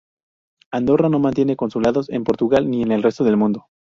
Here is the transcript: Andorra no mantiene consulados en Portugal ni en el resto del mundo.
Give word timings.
Andorra 0.71 1.09
no 1.09 1.19
mantiene 1.19 1.55
consulados 1.55 2.09
en 2.09 2.23
Portugal 2.23 2.67
ni 2.71 2.81
en 2.81 2.91
el 2.91 3.03
resto 3.03 3.23
del 3.23 3.37
mundo. 3.37 3.67